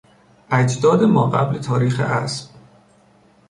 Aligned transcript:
اجداد 0.51 1.03
ماقبل 1.03 1.59
تاریخ 1.59 1.99
اسب 2.05 2.49